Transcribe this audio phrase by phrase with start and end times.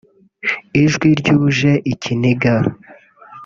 [0.83, 2.53] ijwi ryuje ikiniga